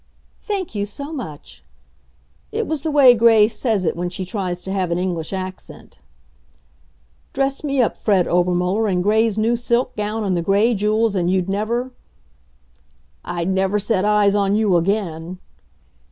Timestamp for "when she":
3.95-4.25